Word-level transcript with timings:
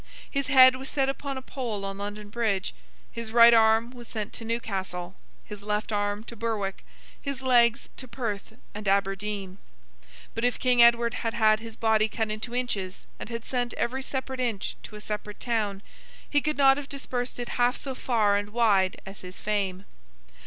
His 0.31 0.47
head 0.47 0.77
was 0.77 0.89
set 0.89 1.09
upon 1.09 1.37
a 1.37 1.43
pole 1.43 1.85
on 1.85 1.99
London 1.99 2.29
Bridge, 2.29 2.73
his 3.11 3.31
right 3.31 3.53
arm 3.53 3.91
was 3.91 4.07
sent 4.07 4.33
to 4.33 4.43
Newcastle, 4.43 5.13
his 5.45 5.61
left 5.61 5.91
arm 5.91 6.23
to 6.23 6.35
Berwick, 6.35 6.83
his 7.21 7.43
legs 7.43 7.87
to 7.97 8.07
Perth 8.07 8.53
and 8.73 8.87
Aberdeen. 8.87 9.59
But, 10.33 10.43
if 10.43 10.57
King 10.57 10.81
Edward 10.81 11.13
had 11.13 11.35
had 11.35 11.59
his 11.59 11.75
body 11.75 12.07
cut 12.07 12.31
into 12.31 12.55
inches, 12.55 13.05
and 13.19 13.29
had 13.29 13.45
sent 13.45 13.75
every 13.75 14.01
separate 14.01 14.39
inch 14.39 14.75
into 14.81 14.95
a 14.95 15.01
separate 15.01 15.39
town, 15.39 15.83
he 16.27 16.41
could 16.41 16.57
not 16.57 16.77
have 16.77 16.89
dispersed 16.89 17.39
it 17.39 17.49
half 17.61 17.77
so 17.77 17.93
far 17.93 18.37
and 18.37 18.49
wide 18.49 18.99
as 19.05 19.21
his 19.21 19.39
fame. 19.39 19.85